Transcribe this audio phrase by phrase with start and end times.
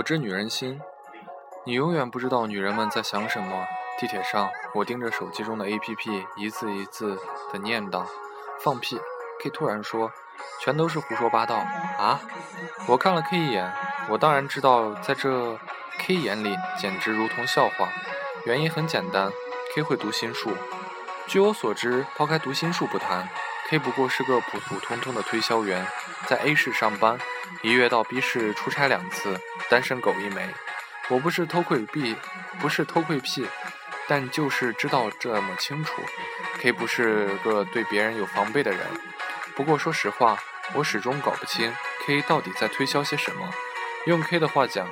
[0.00, 0.80] 我知女人心，
[1.66, 3.66] 你永远不知道女人们在想什么。
[3.98, 7.18] 地铁上，我盯着手机中的 APP，一字一字
[7.52, 8.06] 的念叨
[8.64, 8.98] ：“放屁。
[9.42, 10.10] ”K 突然说
[10.58, 11.56] ：“全都是胡说八道
[11.98, 12.18] 啊！”
[12.88, 13.70] 我看了 K 一眼，
[14.08, 15.58] 我当然知道，在这
[15.98, 17.90] K 眼里简直如同笑话。
[18.46, 19.30] 原因很简单
[19.74, 20.56] ，K 会读心术。
[21.26, 23.28] 据我所知，抛开读心术不谈
[23.68, 25.86] ，K 不过是个普普通通的推销员，
[26.26, 27.18] 在 A 市上班，
[27.62, 30.48] 一月到 B 市出差两次，单身狗一枚。
[31.08, 32.16] 我不是偷窥癖，
[32.60, 33.46] 不是偷窥癖。
[34.08, 36.02] 但就是知道这么清楚
[36.58, 38.80] ，K 不是个对别人有防备的人。
[39.54, 40.36] 不过说实话，
[40.74, 41.72] 我始终搞不清
[42.04, 43.48] K 到底在推销些什么。
[44.06, 44.88] 用 K 的话讲，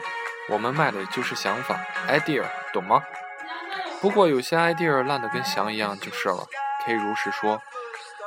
[0.48, 3.02] 我们卖的就是想法，idea，懂吗？
[4.00, 6.46] 不过有些 idea 烂得跟翔一样就是了。
[6.86, 7.60] K 如实说，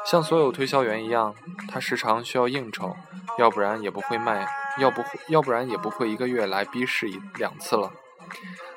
[0.06, 1.36] 像所有推销员一样，
[1.70, 2.96] 他时常需要应酬，
[3.38, 4.48] 要不然也不会卖，
[4.80, 7.92] 要不要不然也不会一个月来逼市一两次了。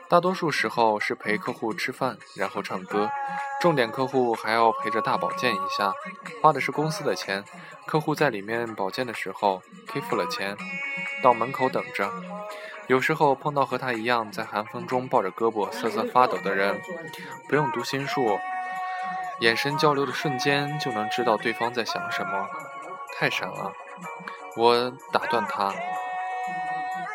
[0.08, 3.10] 大多数时候是陪客户吃饭，然后唱歌。
[3.60, 5.92] 重点客户还要陪着大保健一下，
[6.42, 7.42] 花的是公司的钱。
[7.86, 10.56] 客户在里面保健的时候，K 付了钱，
[11.22, 12.10] 到门口等着。
[12.86, 16.78] 有时候碰到和他一样在寒风中抱着胳膊瑟瑟发抖的人，
[17.48, 18.38] 不用读心术，
[19.40, 22.48] 眼神交流的瞬间就能知道对方在想什么，
[23.18, 23.72] 太闪了。
[24.56, 25.72] 我打断他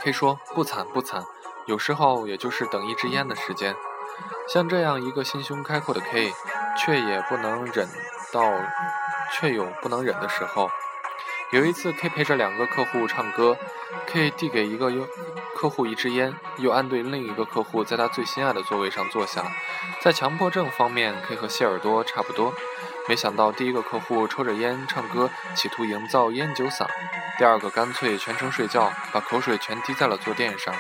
[0.02, 1.24] ，K 说：“不惨不惨。”
[1.68, 3.75] 有时候也就是等一支烟的时间，
[4.47, 6.34] 像这样一个心胸开阔的 K，
[6.75, 7.88] 却也不能忍
[8.34, 8.51] 到，
[9.31, 10.69] 却有不能忍的时候。
[11.51, 13.56] 有一次，K 陪着两个客户唱歌
[14.07, 14.90] ，K 递给一个
[15.59, 19.43] 客户一支烟，又安对另一个客户在他最心爱的座位上坐下。
[19.99, 22.53] 在强迫症方面，K 和谢耳朵差不多。
[23.09, 26.85] 没想到第一个客户抽着烟唱歌，企图营造烟酒嗓；
[27.37, 30.73] 第二个干脆全程睡觉，把口水全滴在了坐垫上。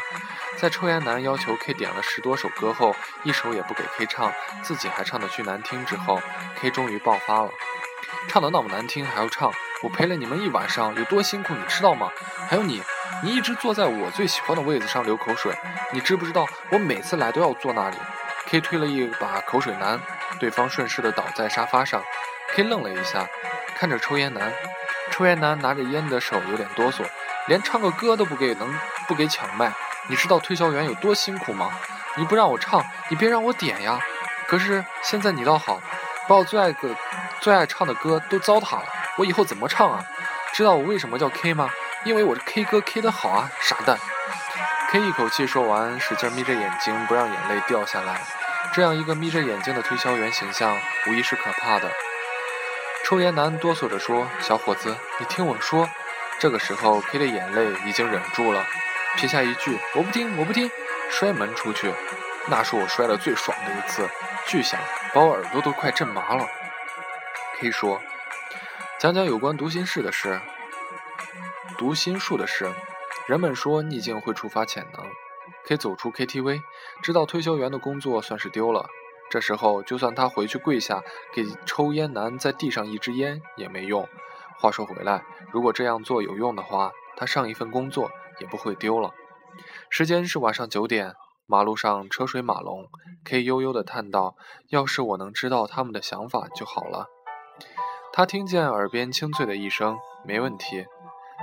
[0.55, 4.31] 在抽烟男要求 K 点了十多首歌后，一首也不给 K 唱，
[4.63, 6.21] 自己还唱得巨难听之后
[6.61, 7.51] ，K 终于爆发了，
[8.27, 9.51] 唱得那么难听还要唱，
[9.81, 12.11] 我陪了你们一晚上有多辛苦，你知道吗？
[12.47, 12.81] 还有你，
[13.23, 15.53] 你一直坐在我最喜欢的位子上流口水，
[15.91, 17.97] 你知不知道我每次来都要坐那里
[18.47, 19.99] ？K 推了一把口水男，
[20.39, 22.03] 对方顺势的倒在沙发上
[22.53, 23.27] ，K 愣了一下，
[23.75, 24.53] 看着抽烟男，
[25.11, 27.03] 抽烟男拿着烟的手有点哆嗦，
[27.47, 28.73] 连唱个歌都不给能
[29.07, 29.71] 不给抢麦。
[30.07, 31.71] 你知道推销员有多辛苦吗？
[32.15, 33.99] 你不让我唱，你别让我点呀。
[34.47, 35.79] 可是现在你倒好，
[36.27, 36.95] 把我最爱的、
[37.41, 38.85] 最爱唱的歌都糟蹋了，
[39.17, 40.03] 我以后怎么唱啊？
[40.53, 41.69] 知道我为什么叫 K 吗？
[42.03, 43.97] 因为我这 K 歌 K 的好啊，傻蛋
[44.89, 48.21] ！K 一口气说完，使劲眯着眼睛，不让眼泪掉下来。
[48.73, 50.77] 这样一个眯着眼睛的推销员形象，
[51.07, 51.91] 无疑是可怕的。
[53.05, 55.89] 抽烟男哆嗦着说：“小伙子，你听我说。”
[56.39, 58.65] 这个时候，K 的眼泪已经忍住了。
[59.15, 60.69] 撇下一句“我不听，我不听”，
[61.09, 61.93] 摔门出去。
[62.47, 64.09] 那是我摔得最爽的一次，
[64.45, 64.79] 巨响，
[65.13, 66.47] 把我耳朵都快震麻了。
[67.59, 67.99] K 说
[69.01, 70.39] ：“讲讲有关读心事的事，
[71.77, 72.73] 读心术的事。
[73.27, 75.05] 人们说逆境会触发潜能。
[75.65, 76.61] K 走出 KTV，
[77.03, 78.87] 知道推销员的工作算是丢了。
[79.29, 81.03] 这时候，就算他回去跪下
[81.33, 84.07] 给抽烟男在地上一支烟也没用。
[84.57, 88.09] 话说回来，如果这样做有用的话，他上一份工作。”
[88.39, 89.13] 也不会丢了。
[89.89, 91.13] 时间是晚上九点，
[91.45, 92.87] 马路上车水马龙。
[93.25, 94.37] K 悠悠地叹道
[94.71, 97.07] ：“要是我能知道他们的想法就好了。”
[98.19, 100.85] 他听见耳边清脆的一声：“没问题。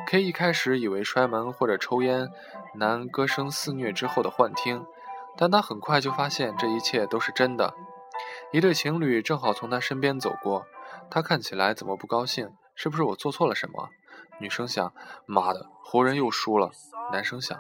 [0.09, 2.29] ”K 一开始以为摔门或者抽烟
[2.75, 4.85] 男歌声肆虐之后的幻听，
[5.39, 7.73] 但他很快就发现这一切都是真的。
[8.53, 10.67] 一对情侣正好从他身边走过，
[11.11, 12.51] 他看起来怎么不高兴？
[12.75, 13.89] 是不是我做错了什么？
[14.39, 14.93] 女生想
[15.25, 16.73] ：“妈的，活人又输了。”
[17.11, 17.59] 男生想，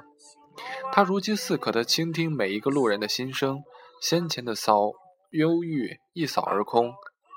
[0.92, 3.62] 他如饥似渴地倾听每一个路人的心声，
[3.98, 4.90] 先前的骚
[5.30, 6.92] 忧郁一扫而空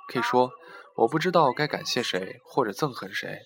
[0.10, 0.52] ，K 说
[1.00, 3.40] ：“我不知道该感谢谁或者憎恨谁。”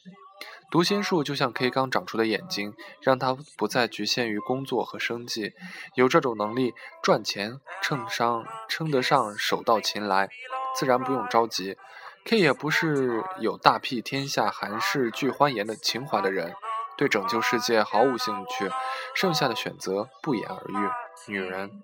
[0.71, 5.53] 读心术就像 K 刚长出的眼睛，让他不再局限于工作和生计，
[5.93, 6.73] 有这种能力
[7.03, 10.29] 赚钱，称上称得上手到擒来，
[10.75, 11.77] 自然不用着急。
[12.25, 16.55] K 也不是有大庇天下寒士俱欢颜的情怀的人，
[16.97, 18.71] 对拯救世界毫无兴趣，
[19.13, 21.02] 剩下的选择不言而喻。
[21.27, 21.81] 女人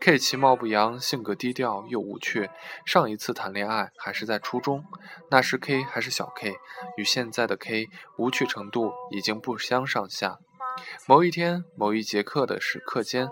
[0.00, 2.50] ，K 其貌不扬，性格低调又无趣。
[2.84, 4.84] 上一次谈恋爱还是在初中，
[5.30, 6.56] 那时 K 还是小 K，
[6.96, 10.38] 与现在的 K 无趣程度已经不相上下。
[11.06, 13.28] 某一天，某一节课的时课间，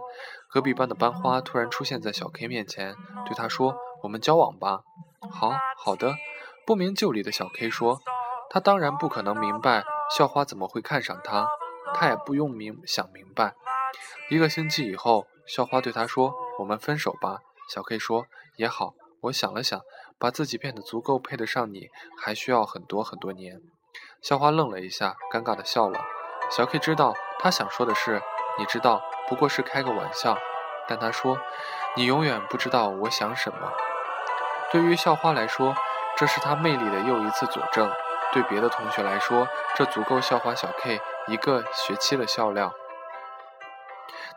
[0.48, 2.94] 隔壁班的班花突然出现在小 K 面前，
[3.26, 3.74] 对他说
[4.04, 4.82] ：“我们交往吧。
[5.28, 6.14] ”“好好的。”
[6.64, 8.00] 不明就里的小 K 说
[8.48, 9.82] ：“他当然不可能明白
[10.16, 11.48] 校花怎么会看上他，
[11.94, 13.54] 他也不用明想明白。”
[14.30, 15.26] 一个星期以后。
[15.46, 19.80] 校花对他说：“我们分手吧。”小 K 说：“也好。”我想了想，
[20.18, 23.60] 把自己变得足够配得上你，还需要很多很多年。
[24.20, 26.04] 校花愣了一下，尴尬的笑了。
[26.50, 28.20] 小 K 知道他想说的是
[28.58, 30.36] ：“你知道，不过是开个玩笑。”
[30.88, 31.38] 但他说
[31.94, 33.72] ：“你永远不知道我想什么。”
[34.72, 35.76] 对于校花来说，
[36.16, 37.88] 这是她魅力的又一次佐证；
[38.32, 39.46] 对别的同学来说，
[39.76, 42.74] 这足够校花小 K 一个学期的笑料。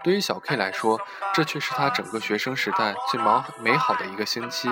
[0.05, 1.01] 对于小 K 来说，
[1.33, 4.69] 这却是他整个学生时代最忙美好的一个星期，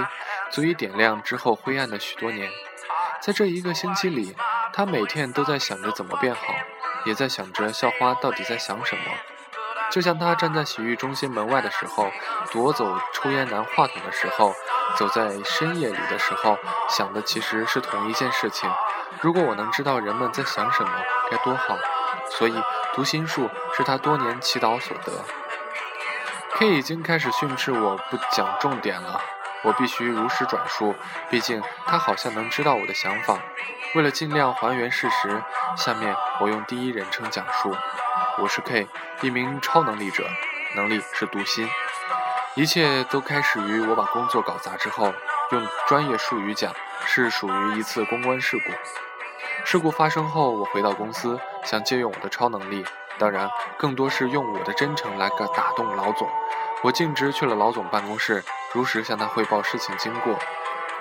[0.51, 2.51] 足以点亮之后灰暗的许多年。
[3.19, 4.35] 在这一个星期里，
[4.74, 6.41] 他每天都在想着怎么变好，
[7.06, 9.01] 也在想着校花到底在想什么。
[9.89, 12.12] 就像他站在洗浴中心门外的时候，
[12.51, 14.53] 夺走抽烟男话筒的时候，
[14.95, 18.69] 走在深夜里的时候，想的其实是同一件事情。
[19.19, 20.91] 如果我能知道人们在想什么，
[21.31, 21.75] 该多好。
[22.30, 22.63] 所以，
[22.94, 25.12] 读心术是他多年祈祷所得。
[26.56, 29.19] K 已经开始训斥我不讲重点了，
[29.63, 30.95] 我必须如实转述，
[31.30, 33.39] 毕竟他好像能知道我的想法。
[33.95, 35.44] 为了尽量还原事实，
[35.75, 37.75] 下面我用第一人称讲述：
[38.38, 38.88] 我是 K，
[39.21, 40.27] 一名超能力者，
[40.75, 41.68] 能力是读心。
[42.56, 45.12] 一切都开始于我把工作搞砸之后，
[45.51, 46.71] 用专业术语讲，
[47.06, 48.71] 是属于一次公关事故。
[49.63, 52.86] 事故发生后，我回到公司，想借用我的超能力，
[53.18, 56.28] 当然更多是用我的真诚来个打动老总。
[56.81, 58.44] 我径直去了老总办公室，
[58.74, 60.38] 如实向他汇报事情经过。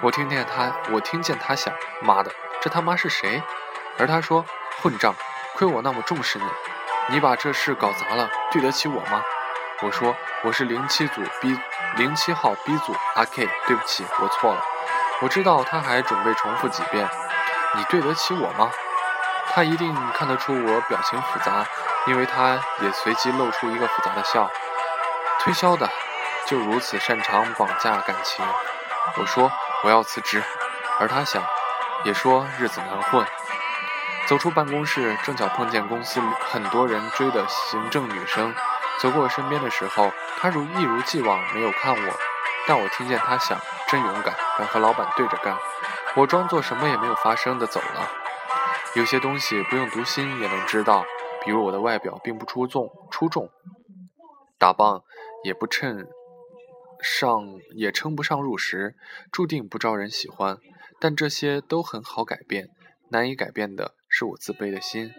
[0.01, 2.31] 我听见他，我听见他想：妈的，
[2.61, 3.43] 这他妈是谁？
[3.99, 4.45] 而他说：
[4.81, 5.15] 混账，
[5.57, 6.45] 亏我那么重视你，
[7.11, 9.23] 你把这事搞砸了，对得起我吗？
[9.83, 11.59] 我说：我是零七组 B
[11.97, 14.63] 零七号 B 组阿 K，对不起，我错了。
[15.21, 17.09] 我知道他还准备重复几遍。
[17.75, 18.71] 你对得起我吗？
[19.55, 21.67] 他一定看得出我表情复杂，
[22.07, 24.51] 因为他也随即露出一个复杂的笑。
[25.41, 25.89] 推销的
[26.47, 28.45] 就如此擅长绑架感情。
[29.17, 29.51] 我说
[29.83, 30.43] 我要辞职，
[30.99, 31.43] 而他想，
[32.05, 33.27] 也说日子难混。
[34.27, 36.21] 走出办公室，正巧碰见公司
[36.51, 38.55] 很多人追的行政女生，
[39.01, 40.11] 走过我身边的时候，
[40.41, 42.13] 她如一如既往没有看我，
[42.67, 43.59] 但我听见她想，
[43.89, 45.55] 真勇敢，敢和老板对着干。
[46.15, 48.11] 我装作什么也没有发生的走了。
[48.95, 51.05] 有些东西不用读心也能知道，
[51.43, 53.49] 比如我的外表并不出众，出众，
[54.59, 55.01] 打扮
[55.43, 56.07] 也不称
[57.01, 58.95] 上，也称不上入时，
[59.31, 60.59] 注定不招人喜欢。
[61.01, 62.69] 但这些都很好改变，
[63.09, 65.13] 难以改变的是我自卑的心。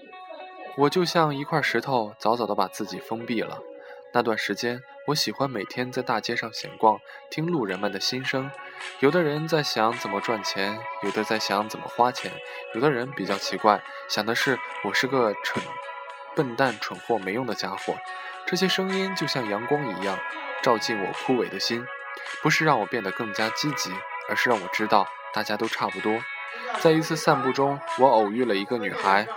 [0.78, 3.60] 我就像一块石头，早早的把自己封闭了。
[4.14, 6.98] 那段时间，我喜欢每天在大街上闲逛，
[7.30, 8.50] 听路人们的心声。
[9.02, 12.32] 有的人在想怎么赚钱，有的在想怎么花钱，
[12.74, 15.62] 有的人比较奇怪，想的是我是个蠢、
[16.38, 17.98] 笨蛋、蠢货、没用的家伙。
[18.46, 20.18] 这些声音就像阳光一样，
[20.62, 21.86] 照进我枯萎的心，
[22.42, 23.92] 不是让我变得更加积极，
[24.30, 26.18] 而是让我知道大家都差不多。
[26.80, 29.28] 在一次散步中，我偶遇了一个女孩，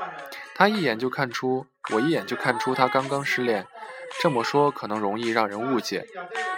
[0.54, 3.66] 她一眼就看出，我一眼就看出她刚刚失恋。
[4.20, 6.06] 这么说可能容易让人误解，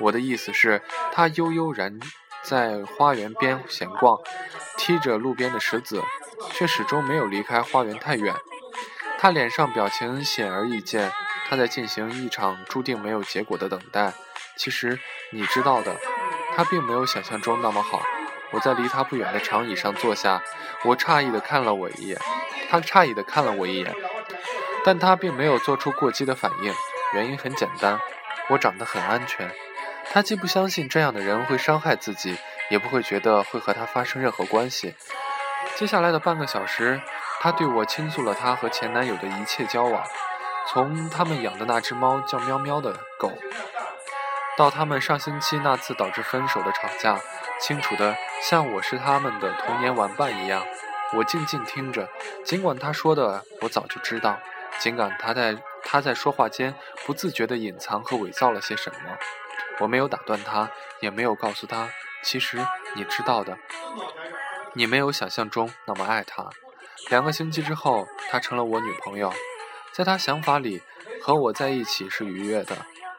[0.00, 0.80] 我的意思是，
[1.12, 1.98] 他悠悠然
[2.42, 4.18] 在花园边闲逛，
[4.76, 6.02] 踢着路边的石子，
[6.52, 8.34] 却始终没有离开花园太远。
[9.18, 11.10] 他脸上表情显而易见，
[11.48, 14.12] 他在进行一场注定没有结果的等待。
[14.56, 14.98] 其实
[15.32, 15.96] 你知道的，
[16.56, 18.00] 他并没有想象中那么好。
[18.50, 20.42] 我在离他不远的长椅上坐下，
[20.84, 22.18] 我诧异的看了我一眼，
[22.70, 23.94] 他诧异的看了我一眼，
[24.84, 26.72] 但他并没有做出过激的反应。
[27.12, 27.98] 原因很简单，
[28.48, 29.50] 我长得很安全。
[30.10, 32.38] 他既不相信这样的人会伤害自己，
[32.70, 34.94] 也不会觉得会和他发生任何关系。
[35.76, 37.00] 接下来的半个小时，
[37.40, 40.02] 他对我倾诉了他和前男友的一切交往，
[40.68, 43.32] 从他们养的那只猫叫喵喵的狗，
[44.56, 47.18] 到他们上星期那次导致分手的吵架，
[47.60, 50.64] 清楚的像我是他们的童年玩伴一样。
[51.14, 52.08] 我静静听着，
[52.44, 54.38] 尽管他说的我早就知道，
[54.78, 55.56] 尽管他在
[55.90, 56.74] 他在说话间
[57.06, 59.16] 不自觉地隐藏和伪造了些什么，
[59.80, 61.88] 我没有打断他，也没有告诉他，
[62.22, 62.58] 其实
[62.94, 63.56] 你知道的，
[64.74, 66.50] 你没有想象中那么爱他。
[67.08, 69.32] 两个星期之后，她成了我女朋友，
[69.90, 70.82] 在他想法里，
[71.22, 72.76] 和我在一起是愉悦的。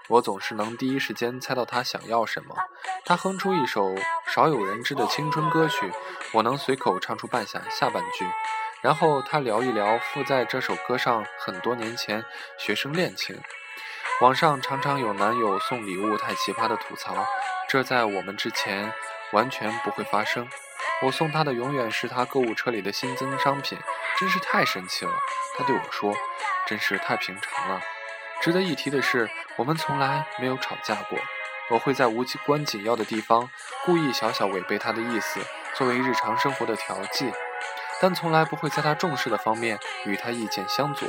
[0.07, 2.55] 我总是能第一时间猜到他想要什么。
[3.03, 3.95] 他哼出一首
[4.27, 5.91] 少有人知的青春歌曲，
[6.33, 8.27] 我能随口唱出半下下半句。
[8.81, 12.23] 然后他聊一聊附在这首歌上很多年前
[12.57, 13.39] 学生恋情。
[14.21, 17.25] 网上常常有男友送礼物太奇葩的吐槽，
[17.67, 18.91] 这在我们之前
[19.31, 20.47] 完全不会发生。
[21.01, 23.77] 我送他的永远是他购物车里的新增商品，
[24.17, 25.11] 真是太神奇了。
[25.57, 26.13] 他对我说
[26.67, 27.79] ：“真是太平常了。”
[28.41, 31.17] 值得一提的是，我们从来没有吵架过。
[31.69, 33.49] 我会在无关紧要的地方
[33.85, 35.39] 故意小小违背他的意思，
[35.75, 37.31] 作为日常生活的调剂，
[38.01, 41.07] 但从来不会在他重视的方面与他意见相左。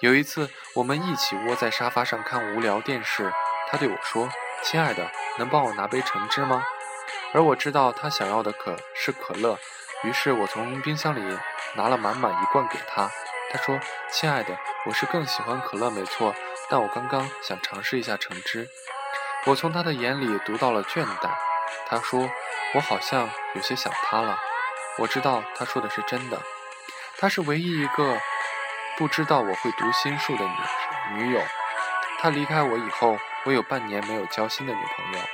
[0.00, 3.32] 有一次，我们一起窝在沙发上看无聊电视，
[3.70, 4.28] 他对我说
[4.62, 6.62] ：“亲爱的，能帮我拿杯橙汁吗？”
[7.32, 9.58] 而我知道他想要的可是可乐，
[10.04, 11.38] 于是我从冰箱里
[11.74, 13.10] 拿了满满一罐给他。
[13.50, 13.78] 他说
[14.10, 16.34] ：“亲爱的，我是更喜欢可乐，没错。”
[16.68, 18.68] 但我刚刚想尝试一下橙汁，
[19.46, 21.30] 我从他的眼里读到了倦怠。
[21.86, 22.28] 他说
[22.74, 24.36] ：“我好像有些想他了。”
[24.98, 26.40] 我知道他说的是真的。
[27.18, 28.18] 她是唯一一个
[28.98, 31.40] 不知道我会读心术的女女友。
[32.18, 35.26] 她离开我以后，我有半年没有交新的女朋友。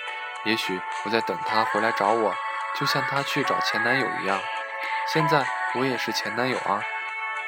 [0.45, 2.35] 也许我在等她回来找我，
[2.78, 4.40] 就像她去找前男友一样。
[5.12, 6.83] 现在我也是前男友啊。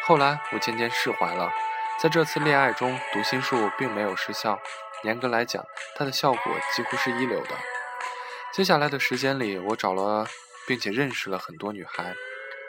[0.04, 1.52] 后来我渐渐释怀了。
[1.98, 4.58] 在这次恋爱中，读心术并没有失效。
[5.04, 5.64] 严格来讲，
[5.96, 7.50] 它的效果几乎是一流的。
[8.52, 10.26] 接下来的时间里，我找了
[10.66, 12.14] 并且认识了很多女孩。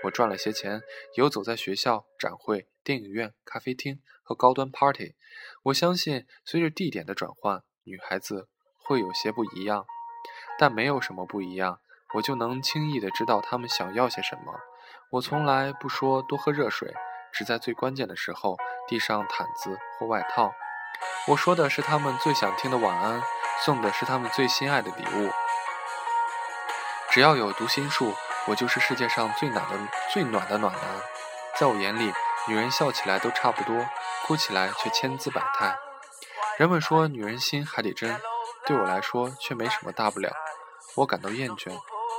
[0.03, 0.81] 我赚了些钱，
[1.15, 5.15] 游走在学校、展会、电影院、咖啡厅和高端 party。
[5.63, 8.47] 我相信，随着地点的转换，女孩子
[8.77, 9.85] 会有些不一样，
[10.59, 11.79] 但没有什么不一样，
[12.15, 14.59] 我就能轻易的知道她们想要些什么。
[15.11, 16.93] 我从来不说多喝热水。
[17.37, 18.55] 只在最关键的时候
[18.87, 20.53] 递上毯子或外套。
[21.27, 23.21] 我说的是他们最想听的晚安，
[23.65, 25.29] 送的是他们最心爱的礼物。
[27.15, 28.13] 只要有读心术，
[28.45, 29.79] 我就是世界上最暖的
[30.11, 30.81] 最暖的暖男。
[31.57, 32.13] 在我眼里，
[32.45, 33.85] 女人笑起来都差不多，
[34.25, 35.77] 哭起来却千姿百态。
[36.57, 38.19] 人们说女人心海底针，
[38.65, 40.29] 对我来说却没什么大不了。
[40.95, 41.71] 我感到厌倦。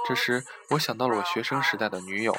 [0.08, 2.34] 这时，我想到了我学生时代的女友，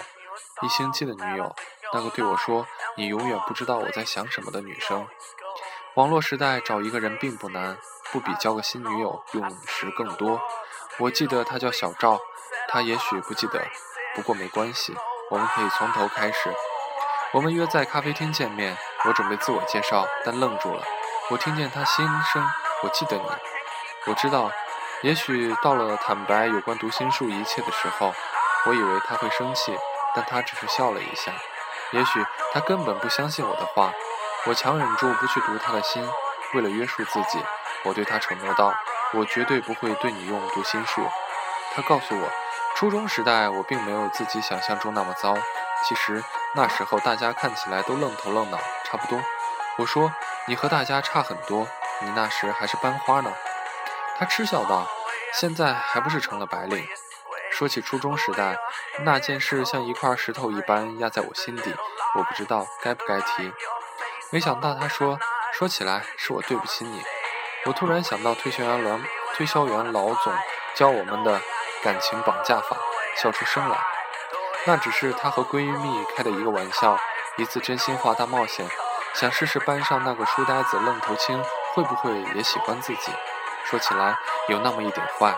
[0.63, 1.55] 一星期的女友。
[1.93, 2.65] 那个对我说
[2.97, 5.07] “你永远不知道我在想什么”的女生，
[5.93, 7.77] 网络时代找一个人并不难，
[8.11, 10.41] 不比交个新女友用时更多。
[10.97, 12.19] 我记得她叫小赵，
[12.67, 13.61] 他也许不记得，
[14.15, 14.95] 不过没关系，
[15.29, 16.53] 我们可以从头开始。
[17.33, 20.83] 我们约在咖啡厅见面，我准备自我介绍，但愣住了。
[21.29, 22.41] 我听见他心声
[22.83, 23.23] ：“我记得你。”
[24.07, 24.49] 我知道，
[25.01, 28.13] 也许到了坦白有关读心术一切的时候，
[28.65, 29.77] 我以为他会生气，
[30.15, 31.33] 但他只是笑了一下。
[31.91, 33.91] 也许他根本不相信我的话，
[34.45, 36.07] 我强忍住不去读他的心。
[36.53, 37.43] 为了约束自己，
[37.83, 38.73] 我对他承诺道
[39.13, 41.01] ：“我绝对不会对你用读心术。”
[41.73, 42.29] 他告诉我，
[42.75, 45.35] 初中时代我并没有自己想象中那么糟。
[45.87, 46.23] 其实
[46.55, 49.21] 那时候大家看起来都愣头愣脑，差不多。
[49.77, 50.11] 我说
[50.47, 51.67] ：“你和大家差很多，
[52.01, 53.31] 你那时还是班花呢。”
[54.17, 54.87] 他嗤笑道
[55.39, 56.83] ：“现在还不是成了白领？”
[57.53, 58.57] 说起初中时代，
[59.03, 61.75] 那件事像一块石头一般压在我心底，
[62.15, 63.53] 我不知道该不该提。
[64.31, 65.19] 没想到他说
[65.53, 67.03] ：“说起来是我对不起你。”
[67.65, 68.99] 我突然想到推销员老
[69.35, 70.33] 推销员老总
[70.73, 71.39] 教我们的
[71.83, 72.77] 感情绑架法，
[73.15, 73.77] 笑出声来。
[74.65, 76.97] 那只是她和闺蜜开的一个玩笑，
[77.37, 78.67] 一次真心话大冒险，
[79.13, 81.43] 想试试班上那个书呆子愣头青
[81.73, 83.11] 会不会也喜欢自己。
[83.65, 84.15] 说起来
[84.47, 85.33] 有那么一点坏。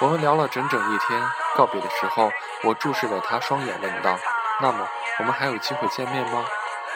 [0.00, 1.22] 我们聊了整整一天，
[1.56, 2.30] 告别的时候，
[2.62, 4.18] 我注视着她双眼，问道
[4.60, 4.86] ：“那么，
[5.18, 6.44] 我们还有机会见面吗？”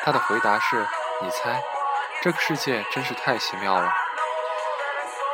[0.05, 0.87] 她的回答是
[1.23, 1.63] ：“你猜。”
[2.23, 3.91] 这个世界真是太奇妙了。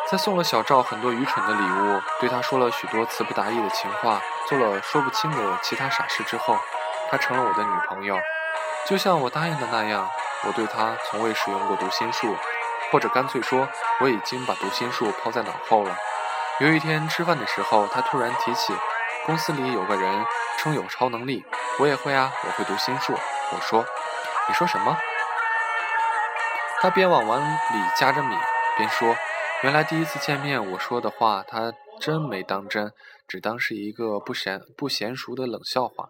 [0.08, 6.56] 在送了小赵很多愚蠢的礼物，对他说了许多词不达意的情话，做了说不清的其他傻事之后，
[7.10, 8.16] 她成了我的女朋友。
[8.86, 10.08] 就像我答应的那样，
[10.44, 12.36] 我对她从未使用过读心术，
[12.92, 13.66] 或者干脆说，
[13.98, 15.96] 我已经把读心术抛在脑后了。
[16.60, 18.72] 有一天吃饭的时候，他突然提起
[19.26, 20.24] 公司里有个人
[20.58, 21.44] 称有超能力，
[21.80, 23.12] 我也会啊，我会读心术。
[23.50, 23.84] 我说
[24.46, 24.96] ：“你说什么？”
[26.80, 28.36] 他边往碗里夹着米
[28.76, 29.16] 边说
[29.66, 32.92] ：“原来第一次见面我说的话，他真没当真，
[33.26, 36.08] 只当是一个不娴不娴熟的冷笑话。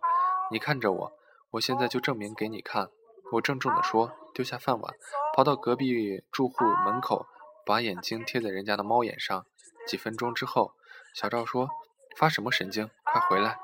[0.51, 1.13] 你看着我，
[1.53, 2.91] 我现在就证明给你看。
[3.33, 4.95] 我郑重地说，丢下饭碗，
[5.35, 7.25] 跑到隔壁住户门口，
[7.65, 9.47] 把眼睛贴在人家的猫眼上。
[9.89, 10.73] 几分钟之后，
[11.15, 11.71] 小赵说
[12.15, 12.91] ：“发什么神经？
[13.05, 13.57] 快回来！”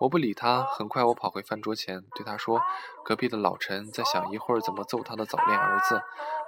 [0.00, 0.62] 我不理他。
[0.62, 2.62] 很快，我跑回饭桌前，对他说
[3.04, 6.00] ：“隔壁的老陈在想一会儿怎么揍他的早恋儿子。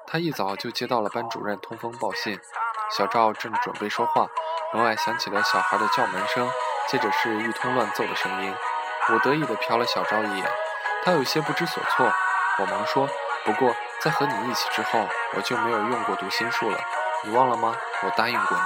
[0.07, 2.39] 他一早就接到了班主任通风报信。”
[2.89, 4.29] 小赵正准备说话，
[4.73, 6.49] 门外响起了小孩的叫门声，
[6.89, 8.55] 接着是一通乱奏的声音。
[9.09, 10.49] 我得意地瞟了小赵一眼，
[11.05, 12.13] 他有些不知所措。
[12.59, 13.09] 我忙说
[13.45, 16.79] ：“不过在和你一起之后，我就没有用过读心术了。
[17.25, 17.75] 你忘了吗？
[18.03, 18.63] 我答应过你。”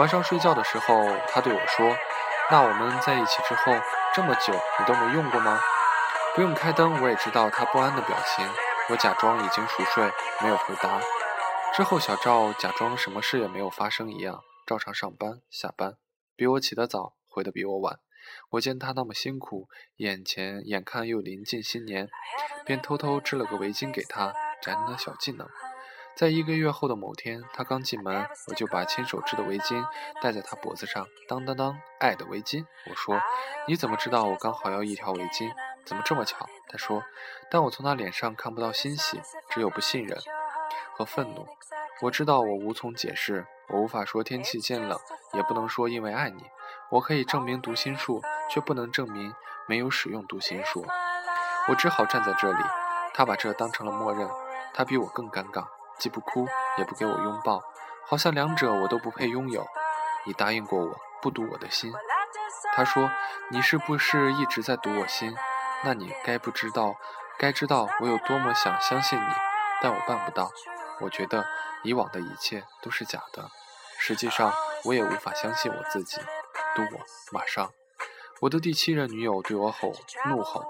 [0.00, 1.94] 晚上睡觉的时候，他对我说
[2.50, 3.76] ：“那我们在一起之后
[4.14, 5.60] 这么久，你都没用过吗？”
[6.34, 8.48] 不用开灯，我也知道他不安的表情。
[8.88, 10.88] 我假装已经熟睡，没有回答。
[11.76, 15.98] 之后，小赵假装什么事也没有发生一样，照常上班下班，
[16.34, 18.00] 比我起得早，回得比我晚。
[18.52, 22.08] 我见他那么辛苦，眼前眼看又临近新年，
[22.64, 25.46] 便偷偷织了个围巾给他，展了小技能。
[26.16, 29.86] 在一个月后的某天，他刚进门，我就把亲手织的围巾
[30.22, 31.06] 戴在他脖子上。
[31.28, 32.64] 当当当，爱的围巾。
[32.88, 33.20] 我说
[33.68, 35.52] ：“你怎么知道我刚好要一条围巾？
[35.84, 37.02] 怎么这么巧？”他说
[37.52, 40.18] ：“但我从他脸上看不到欣喜，只有不信任
[40.96, 41.46] 和愤怒。
[42.02, 44.98] 我知道我无从解释，我无法说天气渐冷，
[45.32, 46.44] 也不能说因为爱你。”
[46.88, 49.34] 我可以证明读心术，却不能证明
[49.66, 50.86] 没有使用读心术。
[51.68, 52.62] 我只好站在这里。
[53.12, 54.28] 他把这当成了默认。
[54.72, 55.66] 他比我更尴尬，
[55.98, 56.46] 既不哭，
[56.78, 57.60] 也不给我拥抱，
[58.06, 59.66] 好像两者我都不配拥有。
[60.26, 61.92] 你答应过我不读我的心。
[62.74, 63.10] 他说
[63.50, 65.34] ：“你是不是一直在读我心？
[65.82, 66.94] 那你该不知道，
[67.36, 69.32] 该知道我有多么想相信你，
[69.82, 70.52] 但我办不到。
[71.00, 71.46] 我觉得
[71.82, 73.50] 以往的一切都是假的。
[73.98, 74.52] 实际上，
[74.84, 76.20] 我也无法相信我自己。”
[76.76, 77.00] 读我，
[77.32, 77.72] 马上！
[78.40, 79.94] 我的第七任女友对我吼
[80.26, 80.64] 怒吼。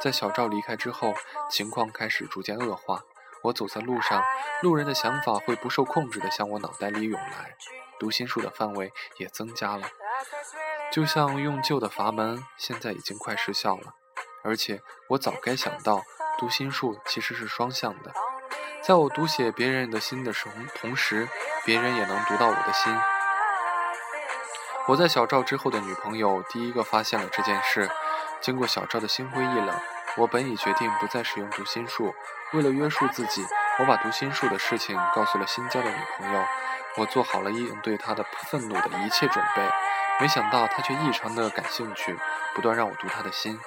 [0.00, 1.14] 在小赵离开之后，
[1.50, 3.02] 情况开始逐渐恶化。
[3.42, 4.22] 我走在路上，
[4.62, 7.56] 路人的想法会不受控制地向我脑袋里涌来，
[7.98, 9.88] 读心术的范围也增加了，
[10.92, 13.94] 就像用旧的阀门，现在已经快失效了。
[14.44, 16.02] 而且我早该想到，
[16.38, 18.12] 读心术其实是双向的，
[18.82, 21.28] 在我读写别人的心的时候同时，
[21.64, 22.96] 别人也能读到我的心。
[24.86, 27.88] 我在小赵之后的女朋友第一个发现了这件事。
[28.40, 29.78] 经过小赵的心灰意冷，
[30.16, 32.14] 我本已决定不再使用读心术。
[32.52, 33.44] 为了约束自己，
[33.80, 36.44] 我把读心术的事情告诉了新交的女朋友。
[36.96, 39.62] 我做好了应对她的愤怒的一切准备。
[40.20, 42.16] 没想到她却异常的感兴趣，
[42.54, 43.60] 不断让我读她的心。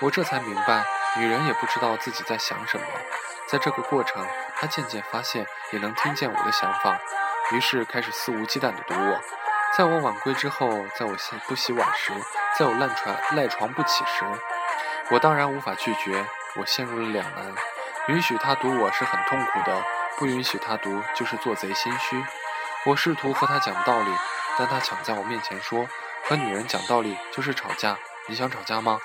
[0.00, 0.84] 我这才明白，
[1.16, 2.86] 女人也不知道自己在想什么。
[3.46, 6.98] 在这个过程，她渐渐发现也能听见我的想法，
[7.52, 9.20] 于是开始肆无忌惮地读我。
[9.76, 12.12] 在我晚归之后，在我洗不洗碗时，
[12.58, 14.24] 在我赖床赖床不起时，
[15.10, 16.24] 我当然无法拒绝。
[16.56, 17.54] 我陷入了两难：
[18.08, 19.82] 允许他读我是很痛苦的，
[20.16, 22.22] 不允许他读就是做贼心虚。
[22.86, 24.10] 我试图和他讲道理，
[24.58, 25.86] 但他抢在我面前说
[26.24, 28.98] ：“和女人讲道理就是吵架，你想吵架吗？”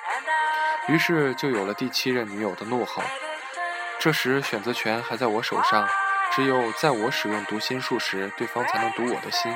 [0.86, 3.02] 于是就有了第七任女友的怒吼。
[3.98, 5.88] 这时选择权还在我手上，
[6.32, 9.54] 只有在我使用读心术时，对方才能读我的心。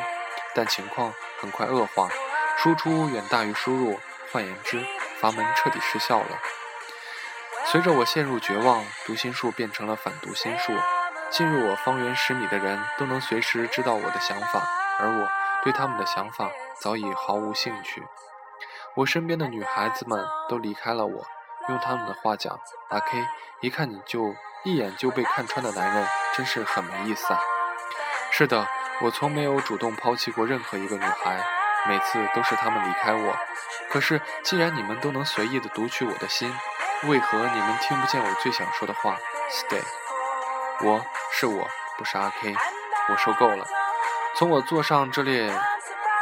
[0.54, 2.08] 但情况很快恶化，
[2.56, 4.00] 输出远大于输入，
[4.32, 4.82] 换言之，
[5.20, 6.38] 阀门彻底失效了。
[7.66, 10.72] 随着我陷入绝望，读心术变成了反读心术。
[11.30, 14.66] 进入我方圆十米的人都能随时知道我的想法，
[14.98, 15.28] 而我
[15.62, 18.02] 对他们的想法早已毫无兴趣。
[18.98, 21.24] 我身边的女孩子们都离开了我。
[21.68, 22.58] 用他们的话讲，
[22.88, 23.24] 阿 K，
[23.60, 24.34] 一看你就
[24.64, 27.38] 一眼就被看穿的男人，真是很没意思啊。
[28.32, 28.66] 是的。
[29.00, 31.40] 我从没有主动抛弃过任何一个女孩，
[31.86, 33.36] 每次都是她们离开我。
[33.88, 36.52] 可是，既然你们都能随意的读取我的心，
[37.04, 39.16] 为何你们听不见我最想说的话
[39.48, 39.84] ？Stay，
[40.84, 42.52] 我是我，不是阿 K。
[43.10, 43.64] 我受够了。
[44.34, 45.48] 从我坐上这列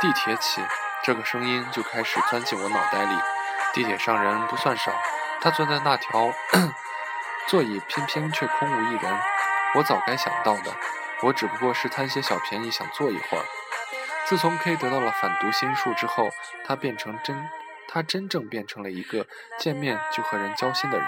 [0.03, 0.61] 地铁起，
[1.07, 3.15] 这个声音就开始钻进我脑袋里。
[3.73, 4.93] 地铁上人不算少，
[5.41, 6.33] 他坐在那条
[7.47, 9.17] 座椅，偏偏却空无一人。
[9.77, 10.73] 我早该想到的。
[11.23, 13.45] 我只不过是贪些小便宜，想坐一会儿。
[14.25, 16.29] 自从 K 得到了反读心术之后，
[16.65, 17.49] 他变成真，
[17.87, 19.29] 他真正变成了一个
[19.61, 21.07] 见面就和人交心的人，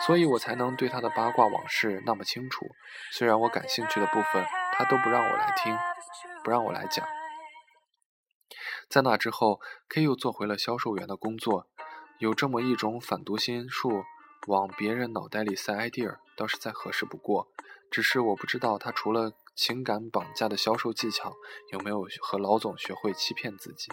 [0.00, 2.74] 所以我才能对他的八卦往事那么清楚。
[3.10, 5.78] 虽然我感兴趣的部分，他都不让我来听，
[6.42, 7.06] 不让我来讲。
[8.90, 11.68] 在那之后，K 又做回了销售员的工作。
[12.18, 14.02] 有这么一种反读心术，
[14.48, 17.46] 往别人脑袋里塞 idea，倒是再合适不过。
[17.88, 21.36] 只是我不知道他除了情感绑架的销售技巧，
[21.70, 23.92] 有没有和老总学会欺骗自己？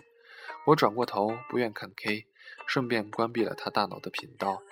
[0.65, 2.25] 我转过头，不愿看 K，
[2.65, 4.63] 顺便关闭了他大脑的频道。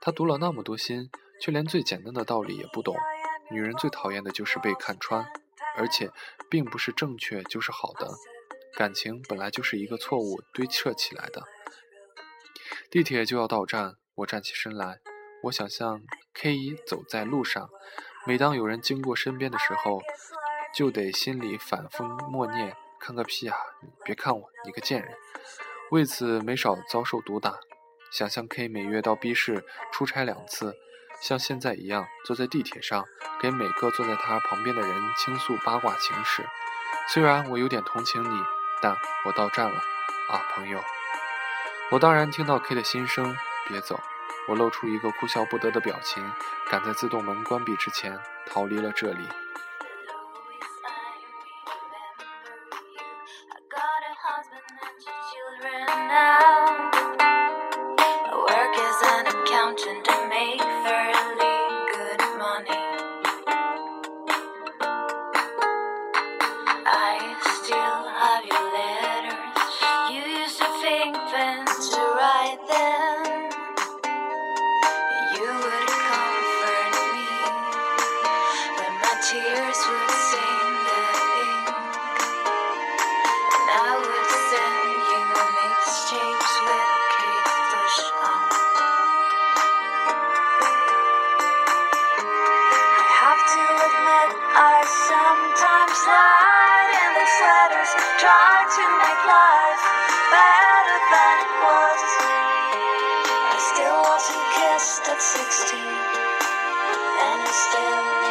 [0.00, 2.94] 他读了那么多心，却连最简单的道理也不懂。
[3.50, 5.26] 女人最讨厌的就是被看穿，
[5.76, 6.08] 而且
[6.48, 8.08] 并不是正确就是好的。
[8.76, 11.44] 感情本来就是一个错误堆砌起来的。
[12.90, 15.00] 地铁就要到站，我站起身来，
[15.44, 16.02] 我想象
[16.34, 17.68] K 一走在路上。
[18.26, 20.00] 每当有人经过身边的时候，
[20.74, 23.56] 就得心里反复默念：“看个屁啊！
[24.04, 25.12] 别看我，你个贱人！”
[25.90, 27.58] 为此没少遭受毒打。
[28.10, 30.74] 想象 K 每月到 B 市出差两次，
[31.20, 33.04] 像现在一样坐在地铁上，
[33.40, 36.44] 给每个坐在他旁边的人倾诉八卦情事。
[37.08, 38.42] 虽然我有点同情你，
[38.82, 39.80] 但我到站了
[40.28, 40.82] 啊，朋友。
[41.90, 43.36] 我当然听到 K 的心声，
[43.68, 44.00] 别走。
[44.48, 46.28] 我露出一个哭笑不得的表情，
[46.68, 49.28] 赶在自动门关闭之前逃离了这里。
[98.72, 99.84] to make life
[100.32, 102.02] better than it was.
[103.52, 105.80] I still wasn't kissed at 16,
[107.04, 108.21] and I still.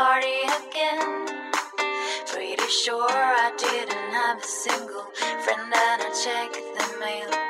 [0.00, 1.26] party again.
[2.32, 5.04] Pretty sure I didn't have a single
[5.44, 7.49] friend, and I checked the mail.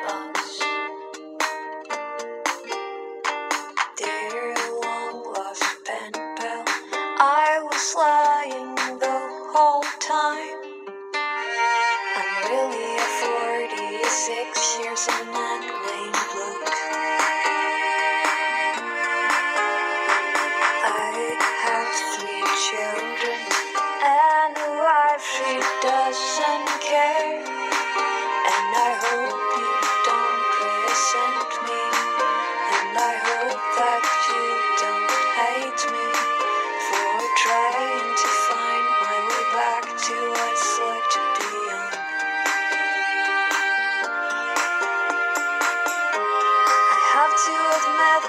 [48.00, 48.24] with.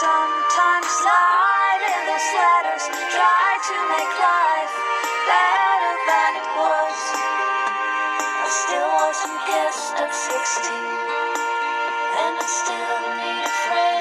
[0.00, 4.74] Sometimes slide in those letters, try to make life
[5.28, 6.98] better than it was.
[8.44, 10.74] I still wasn't kissed at 16,
[12.20, 13.99] and I still need a friend.